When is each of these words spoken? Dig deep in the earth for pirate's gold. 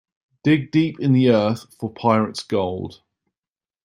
Dig 0.43 0.71
deep 0.71 0.99
in 0.99 1.13
the 1.13 1.29
earth 1.29 1.75
for 1.75 1.93
pirate's 1.93 2.41
gold. 2.41 3.03